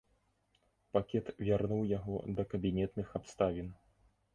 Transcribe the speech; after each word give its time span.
Пакет 0.97 1.29
вярнуў 1.47 1.85
яго 1.97 2.15
да 2.41 2.49
кабінетных 2.55 3.07
абставін. 3.23 3.75